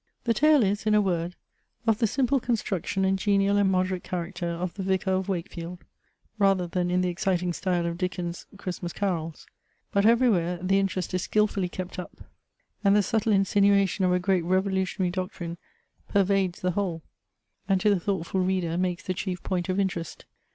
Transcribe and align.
The 0.23 0.33
tale 0.33 0.63
is, 0.63 0.87
in 0.87 0.95
a 0.95 0.99
word, 0.99 1.35
of 1.85 1.99
the 1.99 2.07
simple 2.07 2.39
construction 2.39 3.05
and 3.05 3.19
genial 3.19 3.55
and 3.57 3.69
moderate 3.71 4.03
character 4.03 4.47
of 4.49 4.73
the" 4.73 4.81
Vicar 4.83 5.11
of 5.11 5.29
Wakefield" 5.29 5.83
rather 6.39 6.65
than 6.65 6.89
in 6.89 7.01
the 7.01 7.09
exciting 7.09 7.53
style 7.53 7.85
of 7.85 7.99
Dickens' 7.99 8.47
Christmas 8.57 8.93
Carols; 8.93 9.45
but, 9.91 10.03
everywhere, 10.03 10.57
the 10.59 10.79
interest 10.79 11.13
is 11.13 11.21
skilfully 11.21 11.69
kept 11.69 11.99
up, 11.99 12.15
and 12.83 12.95
the 12.95 13.03
subtle 13.03 13.31
insinua 13.31 13.87
tion 13.87 14.03
of 14.03 14.11
a 14.11 14.17
great 14.17 14.43
revolutionary 14.43 15.11
doctrine 15.11 15.59
pervades 16.07 16.61
the 16.61 16.71
whole, 16.71 17.03
and 17.69 17.79
to 17.81 17.91
the 17.91 17.99
thoughtful 17.99 18.39
reader 18.39 18.79
makes 18.79 19.03
the 19.03 19.13
chief 19.13 19.43
point 19.43 19.69
of 19.69 19.79
interest. 19.79 20.25